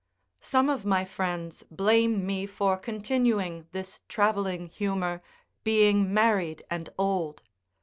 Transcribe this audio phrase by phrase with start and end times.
[0.39, 5.21] Some of my friends blame me for continuing this travelling humour,
[5.63, 7.43] being married and old.